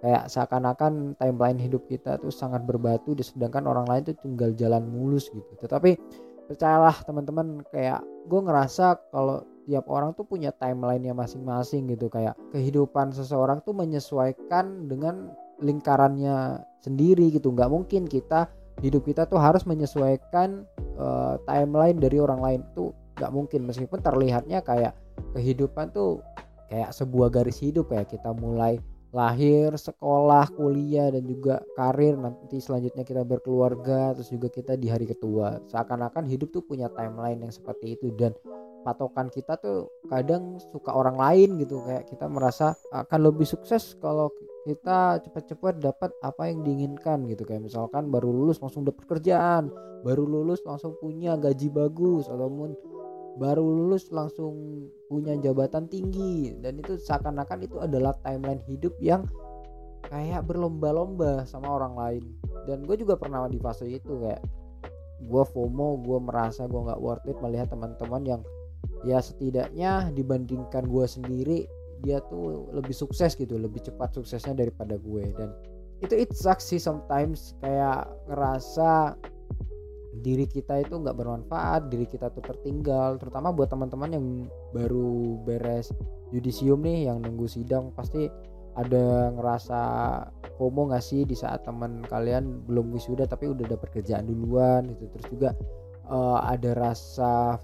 Kayak 0.00 0.32
seakan-akan 0.32 1.20
timeline 1.20 1.60
hidup 1.60 1.84
kita 1.84 2.16
tuh 2.16 2.32
sangat 2.32 2.64
berbatu 2.64 3.12
sedangkan 3.20 3.68
orang 3.68 3.84
lain 3.84 4.02
tuh 4.08 4.16
tinggal 4.24 4.50
jalan 4.56 4.88
mulus 4.88 5.28
gitu. 5.28 5.52
Tetapi 5.60 6.00
percayalah 6.48 6.96
teman-teman 7.04 7.60
kayak 7.68 8.00
gue 8.24 8.40
ngerasa 8.40 9.12
kalau 9.12 9.44
tiap 9.68 9.84
orang 9.92 10.16
tuh 10.16 10.24
punya 10.24 10.48
timelinenya 10.56 11.12
masing-masing 11.12 11.92
gitu. 11.92 12.08
Kayak 12.08 12.40
kehidupan 12.56 13.12
seseorang 13.12 13.60
tuh 13.60 13.76
menyesuaikan 13.76 14.88
dengan 14.88 15.28
lingkarannya 15.60 16.64
sendiri 16.80 17.28
gitu. 17.28 17.52
Nggak 17.52 17.68
mungkin 17.68 18.08
kita 18.08 18.48
hidup 18.80 19.04
kita 19.04 19.28
tuh 19.28 19.36
harus 19.36 19.68
menyesuaikan 19.68 20.64
uh, 20.96 21.36
timeline 21.44 22.00
dari 22.00 22.16
orang 22.16 22.40
lain. 22.40 22.60
Tuh 22.72 22.96
nggak 23.20 23.28
mungkin. 23.28 23.68
Meskipun 23.68 24.00
terlihatnya 24.00 24.64
kayak 24.64 24.96
kehidupan 25.36 25.92
tuh 25.92 26.24
kayak 26.72 26.96
sebuah 26.96 27.28
garis 27.28 27.60
hidup 27.60 27.92
ya. 27.92 28.08
Kita 28.08 28.32
mulai 28.32 28.80
lahir, 29.12 29.72
sekolah, 29.72 30.52
kuliah 30.56 31.12
dan 31.12 31.28
juga 31.28 31.60
karir. 31.76 32.16
Nanti 32.16 32.56
selanjutnya 32.56 33.04
kita 33.04 33.20
berkeluarga 33.20 34.16
terus 34.16 34.32
juga 34.32 34.48
kita 34.48 34.80
di 34.80 34.88
hari 34.88 35.04
ketua. 35.04 35.60
Seakan-akan 35.68 36.24
hidup 36.24 36.56
tuh 36.56 36.64
punya 36.64 36.88
timeline 36.96 37.44
yang 37.44 37.52
seperti 37.52 38.00
itu. 38.00 38.08
Dan 38.16 38.32
patokan 38.88 39.28
kita 39.28 39.60
tuh 39.60 39.92
kadang 40.08 40.56
suka 40.72 40.96
orang 40.96 41.20
lain 41.20 41.60
gitu. 41.60 41.84
Kayak 41.84 42.08
kita 42.08 42.24
merasa 42.32 42.72
akan 42.88 43.20
lebih 43.28 43.44
sukses 43.44 43.92
kalau 44.00 44.32
kita 44.64 45.20
cepat-cepat 45.28 45.76
dapat 45.84 46.10
apa 46.24 46.48
yang 46.48 46.64
diinginkan 46.64 47.28
gitu. 47.28 47.44
Kayak 47.44 47.68
misalkan 47.68 48.08
baru 48.08 48.32
lulus 48.32 48.64
langsung 48.64 48.88
dapat 48.88 49.04
kerjaan 49.04 49.68
baru 50.02 50.24
lulus 50.24 50.62
langsung 50.62 50.94
punya 50.98 51.34
gaji 51.34 51.70
bagus 51.70 52.30
ataupun 52.30 52.74
baru 53.38 53.62
lulus 53.62 54.10
langsung 54.10 54.86
punya 55.06 55.34
jabatan 55.38 55.86
tinggi. 55.90 56.54
Dan 56.58 56.82
itu 56.82 56.98
seakan-akan 56.98 57.66
itu 57.66 57.76
adalah 57.78 58.14
timeline 58.22 58.62
hidup 58.66 58.94
yang 58.98 59.26
kayak 60.06 60.46
berlomba-lomba 60.46 61.46
sama 61.46 61.70
orang 61.70 61.94
lain. 61.94 62.24
Dan 62.66 62.86
gue 62.86 62.96
juga 62.98 63.18
pernah 63.18 63.46
di 63.46 63.58
fase 63.58 63.86
itu 63.86 64.18
kayak 64.22 64.42
gue 65.18 65.44
FOMO 65.50 65.98
gue 66.06 66.18
merasa 66.22 66.70
gue 66.70 66.78
nggak 66.78 67.02
worth 67.02 67.26
it 67.26 67.34
melihat 67.42 67.74
teman-teman 67.74 68.22
yang 68.22 68.40
ya 69.06 69.22
setidaknya 69.22 70.10
dibandingkan 70.14 70.86
gue 70.86 71.06
sendiri 71.06 71.58
dia 72.02 72.22
tuh 72.30 72.70
lebih 72.70 72.94
sukses 72.94 73.34
gitu 73.34 73.58
lebih 73.58 73.82
cepat 73.82 74.14
suksesnya 74.14 74.54
daripada 74.54 74.98
gue. 74.98 75.24
Dan 75.34 75.50
itu 75.98 76.14
it 76.14 76.30
sucks 76.34 76.70
sih 76.70 76.78
sometimes 76.78 77.58
kayak 77.58 78.06
ngerasa 78.30 79.18
diri 80.18 80.50
kita 80.50 80.82
itu 80.82 80.98
nggak 80.98 81.14
bermanfaat 81.14 81.90
diri 81.90 82.06
kita 82.06 82.30
tuh 82.30 82.42
tertinggal. 82.42 83.18
Terutama 83.18 83.50
buat 83.50 83.70
teman-teman 83.70 84.10
yang 84.14 84.26
baru 84.74 85.42
beres 85.42 85.90
yudisium 86.30 86.84
nih 86.84 87.10
yang 87.10 87.22
nunggu 87.24 87.48
sidang 87.50 87.90
pasti 87.94 88.30
ada 88.78 89.34
ngerasa 89.34 89.80
FOMO 90.54 90.94
gak 90.94 91.02
sih 91.02 91.26
di 91.26 91.34
saat 91.34 91.66
teman 91.66 91.98
kalian 92.06 92.62
belum 92.70 92.94
wisuda 92.94 93.26
tapi 93.26 93.50
udah 93.50 93.66
dapat 93.66 93.90
kerjaan 93.90 94.30
duluan 94.30 94.86
gitu. 94.94 95.10
Terus 95.18 95.26
juga 95.34 95.50
uh, 96.06 96.38
ada 96.46 96.78
rasa 96.78 97.58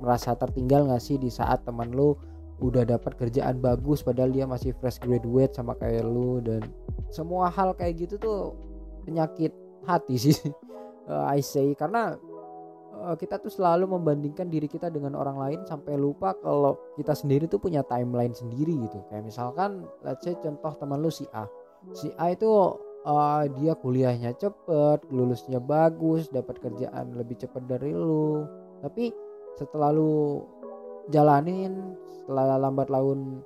merasa 0.00 0.36
tertinggal 0.36 0.88
gak 0.88 1.02
sih 1.02 1.16
di 1.16 1.32
saat 1.32 1.64
teman 1.64 1.92
lu 1.92 2.16
udah 2.56 2.88
dapat 2.88 3.12
kerjaan 3.20 3.60
bagus 3.60 4.00
padahal 4.00 4.32
dia 4.32 4.48
masih 4.48 4.72
fresh 4.80 5.00
graduate 5.00 5.52
sama 5.52 5.76
kayak 5.76 6.04
lu? 6.04 6.40
Dan 6.40 6.64
semua 7.12 7.52
hal 7.52 7.76
kayak 7.76 8.08
gitu 8.08 8.14
tuh 8.16 8.40
penyakit 9.04 9.52
hati 9.84 10.16
sih. 10.16 10.36
Uh, 11.06 11.28
I 11.36 11.44
say 11.44 11.76
karena 11.76 12.16
uh, 13.04 13.16
kita 13.16 13.36
tuh 13.40 13.52
selalu 13.52 13.86
membandingkan 13.92 14.48
diri 14.48 14.66
kita 14.66 14.88
dengan 14.88 15.14
orang 15.14 15.36
lain 15.36 15.60
sampai 15.68 16.00
lupa 16.00 16.32
kalau 16.40 16.80
kita 16.96 17.12
sendiri 17.12 17.44
tuh 17.44 17.60
punya 17.60 17.84
timeline 17.84 18.32
sendiri 18.32 18.72
gitu. 18.88 18.98
Kayak 19.12 19.28
misalkan 19.28 19.84
let's 20.00 20.24
say 20.24 20.32
contoh 20.40 20.72
teman 20.80 21.04
lu 21.04 21.12
si 21.12 21.28
A. 21.36 21.44
Si 21.92 22.08
A 22.16 22.32
itu 22.32 22.48
uh, 23.06 23.44
dia 23.60 23.76
kuliahnya 23.76 24.34
cepet 24.34 25.06
lulusnya 25.12 25.60
bagus 25.60 26.32
dapat 26.32 26.58
kerjaan 26.58 27.14
lebih 27.14 27.36
cepat 27.36 27.62
dari 27.68 27.92
lu. 27.92 28.48
Tapi 28.80 29.25
setelah 29.56 29.90
lu 29.90 30.44
jalanin 31.10 31.96
setelah 32.22 32.60
lambat 32.60 32.92
laun 32.92 33.40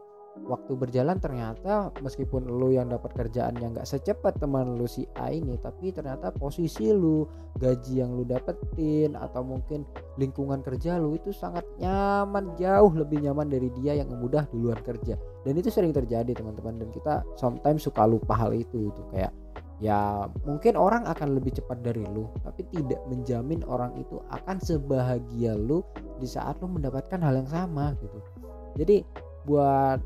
waktu 0.47 0.73
berjalan 0.79 1.19
ternyata 1.21 1.93
meskipun 2.01 2.47
lu 2.49 2.73
yang 2.73 2.89
dapat 2.89 3.13
kerjaan 3.13 3.59
yang 3.61 3.77
gak 3.77 3.89
secepat 3.89 4.39
teman 4.41 4.79
lu 4.79 4.87
si 4.89 5.05
A 5.19 5.35
ini 5.35 5.59
tapi 5.61 5.93
ternyata 5.93 6.33
posisi 6.33 6.89
lu 6.95 7.27
gaji 7.59 8.01
yang 8.01 8.15
lu 8.17 8.25
dapetin 8.25 9.19
atau 9.19 9.43
mungkin 9.45 9.85
lingkungan 10.17 10.65
kerja 10.65 10.97
lu 10.97 11.19
itu 11.19 11.35
sangat 11.35 11.67
nyaman 11.83 12.57
jauh 12.57 12.93
lebih 12.95 13.21
nyaman 13.21 13.51
dari 13.51 13.69
dia 13.83 13.99
yang 14.01 14.09
mudah 14.17 14.47
duluan 14.49 14.79
kerja. 14.81 15.19
Dan 15.45 15.57
itu 15.57 15.69
sering 15.73 15.93
terjadi 15.93 16.37
teman-teman 16.37 16.79
dan 16.81 16.89
kita 16.93 17.25
sometimes 17.37 17.85
suka 17.85 18.05
lupa 18.05 18.37
hal 18.37 18.53
itu 18.53 18.93
itu 18.93 19.03
kayak 19.13 19.33
ya 19.81 20.29
mungkin 20.45 20.77
orang 20.77 21.09
akan 21.09 21.41
lebih 21.41 21.57
cepat 21.57 21.81
dari 21.81 22.05
lu 22.13 22.29
tapi 22.45 22.69
tidak 22.69 23.01
menjamin 23.09 23.65
orang 23.65 23.97
itu 23.97 24.21
akan 24.29 24.61
sebahagia 24.61 25.57
lu 25.57 25.81
di 26.21 26.29
saat 26.29 26.61
lu 26.61 26.69
mendapatkan 26.69 27.17
hal 27.17 27.41
yang 27.41 27.49
sama 27.49 27.97
gitu. 28.05 28.21
Jadi 28.77 29.03
buat 29.49 29.99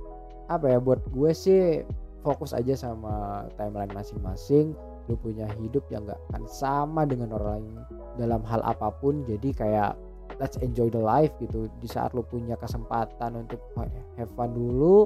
apa 0.47 0.67
ya 0.71 0.79
buat 0.79 1.03
gue 1.11 1.31
sih 1.35 1.83
fokus 2.23 2.55
aja 2.55 2.79
sama 2.79 3.45
timeline 3.59 3.91
masing-masing. 3.93 4.73
Lu 5.11 5.21
punya 5.21 5.45
hidup 5.61 5.85
yang 5.93 6.09
gak 6.09 6.17
akan 6.33 6.49
sama 6.49 7.05
dengan 7.05 7.37
orang 7.37 7.61
lain 7.61 7.77
dalam 8.17 8.41
hal 8.47 8.65
apa 8.65 8.89
pun 9.03 9.21
jadi 9.29 9.53
kayak 9.53 9.93
let's 10.41 10.57
enjoy 10.63 10.89
the 10.89 11.03
life 11.03 11.35
gitu. 11.43 11.67
Di 11.83 11.89
saat 11.91 12.15
lu 12.15 12.23
punya 12.25 12.55
kesempatan 12.57 13.37
untuk 13.37 13.61
have 14.17 14.31
fun 14.39 14.55
dulu 14.55 15.05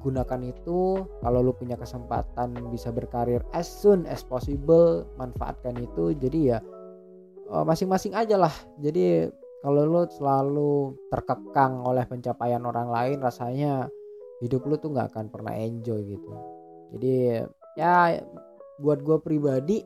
gunakan 0.00 0.40
itu 0.42 1.04
kalau 1.20 1.40
lu 1.44 1.52
punya 1.52 1.76
kesempatan 1.76 2.56
bisa 2.72 2.88
berkarir 2.90 3.44
as 3.52 3.68
soon 3.68 4.08
as 4.08 4.24
possible 4.24 5.04
manfaatkan 5.20 5.76
itu. 5.76 6.16
Jadi 6.16 6.56
ya 6.56 6.58
eh, 7.52 7.64
masing-masing 7.64 8.16
aja 8.16 8.40
lah. 8.40 8.54
Jadi 8.80 9.28
kalau 9.60 9.84
lu 9.84 10.02
selalu 10.08 10.96
terkekang 11.12 11.84
oleh 11.84 12.08
pencapaian 12.08 12.64
orang 12.64 12.88
lain 12.88 13.20
rasanya 13.20 13.92
hidup 14.40 14.64
lu 14.64 14.80
tuh 14.80 14.96
nggak 14.96 15.12
akan 15.12 15.28
pernah 15.28 15.52
enjoy 15.52 16.00
gitu. 16.00 16.32
Jadi 16.96 17.44
ya 17.76 18.18
buat 18.80 19.04
gue 19.04 19.20
pribadi 19.20 19.84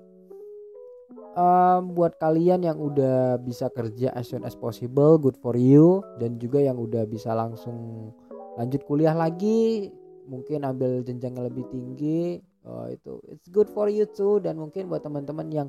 um, 1.34 1.92
buat 1.92 2.16
kalian 2.16 2.64
yang 2.64 2.78
udah 2.78 3.38
bisa 3.42 3.68
kerja 3.74 4.14
as 4.14 4.30
soon 4.30 4.46
as 4.46 4.54
possible 4.54 5.18
good 5.18 5.36
for 5.42 5.58
you 5.58 6.00
dan 6.22 6.38
juga 6.38 6.62
yang 6.62 6.78
udah 6.78 7.04
bisa 7.04 7.34
langsung 7.34 8.10
lanjut 8.54 8.86
kuliah 8.86 9.14
lagi 9.14 9.90
mungkin 10.24 10.64
ambil 10.64 11.04
jenjang 11.04 11.36
yang 11.36 11.46
lebih 11.46 11.64
tinggi 11.68 12.40
oh, 12.64 12.88
itu 12.88 13.20
it's 13.28 13.48
good 13.52 13.68
for 13.70 13.86
you 13.92 14.08
too 14.08 14.40
dan 14.40 14.56
mungkin 14.56 14.88
buat 14.88 15.04
teman-teman 15.04 15.48
yang 15.52 15.68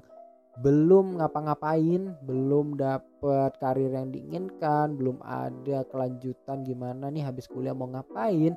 belum 0.63 1.19
ngapa-ngapain, 1.19 2.15
belum 2.23 2.79
dapat 2.79 3.59
karir 3.59 3.91
yang 3.91 4.07
diinginkan, 4.07 4.95
belum 4.95 5.19
ada 5.19 5.83
kelanjutan 5.91 6.63
gimana 6.63 7.11
nih 7.11 7.27
habis 7.27 7.51
kuliah 7.51 7.75
mau 7.75 7.91
ngapain. 7.91 8.55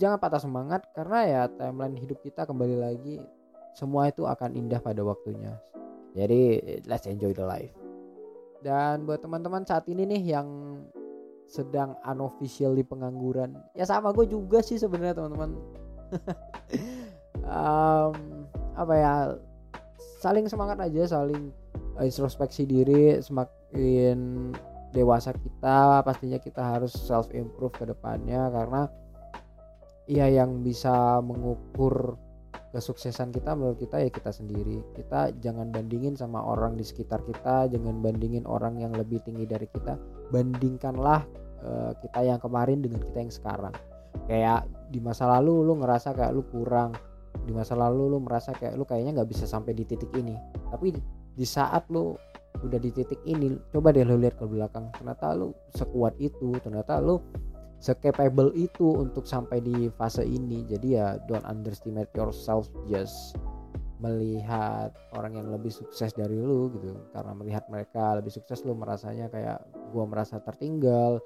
Jangan 0.00 0.16
patah 0.16 0.40
semangat 0.40 0.88
karena 0.96 1.20
ya 1.28 1.42
timeline 1.52 1.98
hidup 2.00 2.24
kita 2.24 2.48
kembali 2.48 2.76
lagi 2.80 3.20
semua 3.76 4.08
itu 4.08 4.24
akan 4.24 4.56
indah 4.56 4.80
pada 4.80 5.04
waktunya. 5.04 5.60
Jadi 6.16 6.56
let's 6.88 7.04
enjoy 7.04 7.36
the 7.36 7.44
life. 7.44 7.74
Dan 8.64 9.04
buat 9.04 9.20
teman-teman 9.20 9.68
saat 9.68 9.84
ini 9.92 10.08
nih 10.08 10.40
yang 10.40 10.48
sedang 11.50 11.98
unofficially 12.06 12.86
pengangguran. 12.86 13.58
Ya 13.74 13.82
sama 13.82 14.14
gue 14.14 14.30
juga 14.30 14.62
sih 14.62 14.78
sebenarnya 14.78 15.18
teman-teman. 15.18 15.50
Um, 17.40 18.46
apa 18.78 18.94
ya 18.94 19.14
saling 20.22 20.46
semangat 20.46 20.78
aja 20.86 21.18
saling 21.18 21.50
introspeksi 21.98 22.68
diri 22.68 23.18
semakin 23.18 24.52
dewasa 24.94 25.34
kita 25.34 26.04
pastinya 26.04 26.38
kita 26.38 26.62
harus 26.62 26.92
self 26.94 27.32
improve 27.34 27.74
ke 27.74 27.88
depannya 27.88 28.52
karena 28.54 28.82
ya 30.06 30.30
yang 30.30 30.62
bisa 30.62 31.18
mengukur 31.24 32.14
kesuksesan 32.70 33.34
kita 33.34 33.58
menurut 33.58 33.78
kita 33.82 33.98
ya 33.98 34.10
kita 34.10 34.30
sendiri. 34.30 34.82
Kita 34.94 35.34
jangan 35.42 35.74
bandingin 35.74 36.14
sama 36.14 36.42
orang 36.42 36.78
di 36.78 36.86
sekitar 36.86 37.22
kita 37.26 37.66
jangan 37.70 37.98
bandingin 37.98 38.46
orang 38.46 38.78
yang 38.78 38.94
lebih 38.94 39.18
tinggi 39.26 39.46
dari 39.46 39.66
kita. 39.66 39.98
Bandingkanlah 40.30 41.26
uh, 41.64 41.92
kita 42.00 42.20
yang 42.24 42.40
kemarin 42.40 42.80
dengan 42.84 43.00
kita 43.00 43.18
yang 43.22 43.32
sekarang. 43.32 43.74
Kayak 44.26 44.66
di 44.90 44.98
masa 44.98 45.26
lalu 45.26 45.62
lu 45.64 45.78
ngerasa 45.78 46.14
kayak 46.14 46.32
lu 46.34 46.42
kurang 46.50 46.94
di 47.46 47.52
masa 47.54 47.78
lalu 47.78 48.10
lu 48.10 48.18
merasa 48.20 48.52
kayak 48.52 48.74
lu 48.76 48.84
kayaknya 48.84 49.22
nggak 49.22 49.30
bisa 49.30 49.46
sampai 49.46 49.72
di 49.72 49.86
titik 49.86 50.10
ini. 50.18 50.34
Tapi 50.70 50.92
di 51.34 51.46
saat 51.46 51.86
lu 51.88 52.14
udah 52.60 52.76
di 52.76 52.90
titik 52.92 53.22
ini 53.24 53.56
coba 53.72 53.94
deh 53.94 54.04
lu 54.04 54.20
lihat 54.20 54.36
ke 54.36 54.44
belakang. 54.44 54.90
Ternyata 54.98 55.32
lu 55.38 55.54
sekuat 55.72 56.18
itu 56.20 56.52
ternyata 56.60 57.00
lu 57.00 57.22
secapable 57.80 58.52
itu 58.52 58.92
untuk 58.92 59.24
sampai 59.24 59.62
di 59.64 59.88
fase 59.96 60.26
ini. 60.26 60.66
Jadi 60.68 60.88
ya 60.98 61.16
don't 61.30 61.46
underestimate 61.48 62.10
yourself 62.12 62.68
just 62.90 63.38
melihat 64.00 64.96
orang 65.12 65.36
yang 65.36 65.48
lebih 65.52 65.72
sukses 65.72 66.12
dari 66.12 66.36
lu 66.36 66.68
gitu. 66.76 66.92
Karena 67.14 67.32
melihat 67.32 67.64
mereka 67.72 68.18
lebih 68.20 68.32
sukses 68.32 68.60
lu 68.68 68.76
merasanya 68.76 69.32
kayak 69.32 69.64
gua 69.96 70.04
merasa 70.04 70.40
tertinggal 70.44 71.22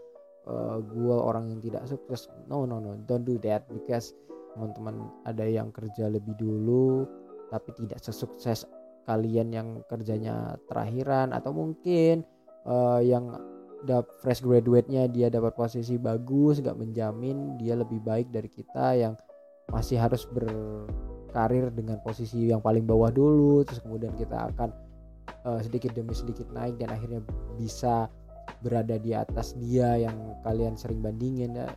uh, 0.48 0.78
gua 0.80 1.16
orang 1.34 1.52
yang 1.52 1.60
tidak 1.64 1.84
sukses 1.88 2.28
no 2.48 2.64
no 2.64 2.80
no 2.80 2.96
don't 3.04 3.26
do 3.26 3.36
that. 3.42 3.66
Because 3.68 4.14
teman-teman 4.54 5.10
ada 5.26 5.44
yang 5.44 5.74
kerja 5.74 6.06
lebih 6.06 6.38
dulu 6.38 7.04
tapi 7.50 7.74
tidak 7.74 8.00
sesukses 8.00 8.64
kalian 9.04 9.52
yang 9.52 9.68
kerjanya 9.90 10.56
terakhiran 10.70 11.34
atau 11.34 11.52
mungkin 11.52 12.24
uh, 12.64 13.02
yang 13.04 13.36
fresh 14.24 14.40
graduate-nya 14.40 15.12
dia 15.12 15.28
dapat 15.28 15.52
posisi 15.52 16.00
bagus 16.00 16.64
gak 16.64 16.80
menjamin 16.80 17.60
dia 17.60 17.76
lebih 17.76 18.00
baik 18.00 18.32
dari 18.32 18.48
kita 18.48 18.96
yang 18.96 19.12
masih 19.68 20.00
harus 20.00 20.24
berkarir 20.32 21.68
dengan 21.68 22.00
posisi 22.00 22.48
yang 22.48 22.64
paling 22.64 22.88
bawah 22.88 23.12
dulu 23.12 23.60
terus 23.68 23.84
kemudian 23.84 24.16
kita 24.16 24.48
akan 24.56 24.72
uh, 25.44 25.60
sedikit 25.60 25.92
demi 25.92 26.16
sedikit 26.16 26.48
naik 26.56 26.80
dan 26.80 26.96
akhirnya 26.96 27.20
bisa 27.60 28.08
berada 28.64 28.96
di 28.96 29.12
atas 29.12 29.52
dia 29.60 30.00
yang 30.00 30.16
kalian 30.40 30.74
sering 30.80 31.04
bandingin 31.04 31.52
ya 31.52 31.68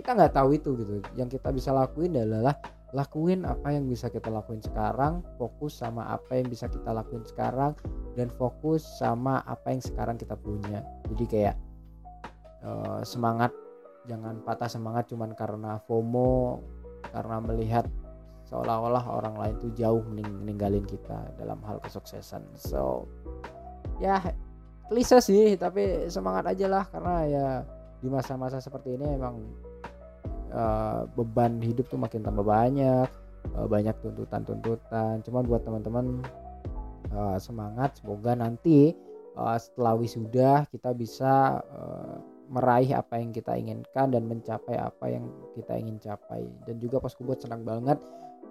kita 0.00 0.16
nggak 0.16 0.32
tahu 0.32 0.56
itu 0.56 0.70
gitu. 0.80 1.04
Yang 1.18 1.36
kita 1.36 1.52
bisa 1.52 1.70
lakuin 1.76 2.16
adalah 2.16 2.56
lakuin 2.90 3.46
apa 3.46 3.70
yang 3.70 3.86
bisa 3.86 4.10
kita 4.10 4.32
lakuin 4.32 4.58
sekarang 4.64 5.22
fokus 5.38 5.78
sama 5.78 6.10
apa 6.10 6.40
yang 6.40 6.50
bisa 6.50 6.66
kita 6.66 6.90
lakuin 6.90 7.22
sekarang 7.22 7.76
dan 8.18 8.26
fokus 8.34 8.82
sama 8.82 9.44
apa 9.46 9.70
yang 9.70 9.82
sekarang 9.82 10.16
kita 10.16 10.34
punya. 10.34 10.82
Jadi 11.12 11.24
kayak 11.28 11.56
uh, 12.64 13.04
semangat 13.04 13.52
jangan 14.08 14.40
patah 14.42 14.70
semangat 14.72 15.06
cuman 15.12 15.36
karena 15.36 15.78
FOMO 15.84 16.64
karena 17.12 17.36
melihat 17.44 17.84
seolah-olah 18.48 19.04
orang 19.06 19.38
lain 19.38 19.54
tuh 19.62 19.70
jauh 19.76 20.02
mening 20.10 20.42
meninggalin 20.42 20.82
kita 20.82 21.30
dalam 21.38 21.60
hal 21.62 21.78
kesuksesan. 21.84 22.42
So 22.58 23.06
ya 24.02 24.18
klise 24.90 25.22
sih 25.22 25.54
tapi 25.54 26.10
semangat 26.10 26.50
aja 26.50 26.66
lah 26.66 26.84
karena 26.90 27.14
ya 27.30 27.46
di 28.02 28.10
masa-masa 28.10 28.58
seperti 28.58 28.98
ini 28.98 29.06
emang 29.14 29.38
uh, 30.50 31.06
beban 31.14 31.62
hidup 31.62 31.86
tuh 31.86 32.00
makin 32.00 32.26
tambah 32.26 32.42
banyak 32.42 33.08
uh, 33.56 33.66
banyak 33.66 33.96
tuntutan-tuntutan. 34.02 35.22
Cuman 35.24 35.42
buat 35.46 35.62
teman-teman 35.64 36.20
uh, 37.14 37.38
semangat 37.40 37.98
semoga 38.00 38.36
nanti 38.36 38.92
uh, 39.38 39.56
setelah 39.56 39.96
wisuda 39.96 40.66
kita 40.70 40.90
bisa 40.94 41.60
uh, 41.64 42.16
meraih 42.50 42.98
apa 42.98 43.22
yang 43.22 43.30
kita 43.30 43.54
inginkan 43.54 44.10
dan 44.10 44.26
mencapai 44.26 44.74
apa 44.74 45.06
yang 45.06 45.30
kita 45.54 45.78
ingin 45.78 46.02
capai. 46.02 46.42
Dan 46.66 46.82
juga 46.82 46.98
pas 46.98 47.14
buat 47.14 47.38
senang 47.38 47.62
banget 47.62 47.98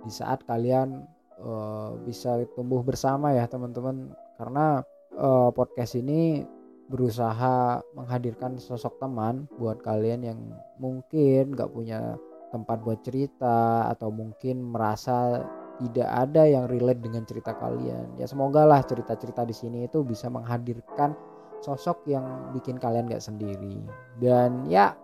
di 0.07 0.11
saat 0.11 0.39
kalian 0.47 1.03
uh, 1.43 1.99
bisa 2.07 2.39
tumbuh 2.55 2.79
bersama 2.79 3.35
ya 3.35 3.43
teman-teman. 3.47 4.15
Karena 4.39 4.79
uh, 5.17 5.49
podcast 5.53 5.97
ini 5.97 6.45
berusaha 6.89 7.85
menghadirkan 7.93 8.57
sosok 8.57 8.97
teman 8.97 9.45
buat 9.61 9.77
kalian 9.85 10.25
yang 10.25 10.39
mungkin 10.81 11.53
gak 11.53 11.69
punya 11.69 12.17
tempat 12.49 12.81
buat 12.81 13.05
cerita 13.05 13.85
atau 13.93 14.09
mungkin 14.09 14.73
merasa 14.73 15.45
tidak 15.77 16.09
ada 16.09 16.43
yang 16.49 16.65
relate 16.65 16.99
dengan 16.99 17.23
cerita 17.23 17.53
kalian. 17.55 18.17
Ya 18.17 18.25
semoga 18.25 18.65
lah 18.65 18.81
cerita-cerita 18.83 19.45
di 19.45 19.55
sini 19.55 19.85
itu 19.85 20.01
bisa 20.01 20.27
menghadirkan 20.27 21.13
sosok 21.61 22.09
yang 22.09 22.51
bikin 22.57 22.81
kalian 22.81 23.05
gak 23.05 23.21
sendiri. 23.23 23.79
Dan 24.17 24.65
ya 24.65 24.97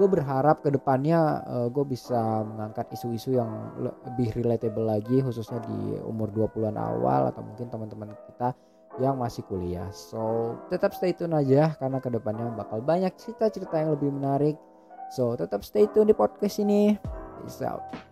gue 0.00 0.08
berharap 0.08 0.64
ke 0.64 0.72
depannya 0.72 1.44
uh, 1.44 1.66
eh, 1.66 1.68
gue 1.68 1.84
bisa 1.84 2.40
mengangkat 2.48 2.88
isu-isu 2.96 3.36
yang 3.36 3.76
lebih 3.76 4.32
relatable 4.40 4.88
lagi 4.88 5.20
khususnya 5.20 5.60
di 5.68 6.00
umur 6.00 6.32
20-an 6.32 6.80
awal 6.80 7.28
atau 7.28 7.44
mungkin 7.44 7.68
teman-teman 7.68 8.16
kita 8.32 8.56
yang 8.98 9.14
masih 9.14 9.46
kuliah. 9.46 9.86
So 9.94 10.56
tetap 10.72 10.96
stay 10.96 11.14
tune 11.14 11.36
aja 11.36 11.78
karena 11.78 12.02
ke 12.02 12.10
depannya 12.10 12.50
bakal 12.58 12.82
banyak 12.82 13.14
cerita-cerita 13.14 13.78
yang 13.78 13.94
lebih 13.94 14.10
menarik. 14.10 14.58
So 15.14 15.38
tetap 15.38 15.62
stay 15.62 15.86
tune 15.86 16.10
di 16.10 16.16
podcast 16.16 16.58
ini. 16.58 16.98
Peace 17.38 17.62
out. 17.62 18.09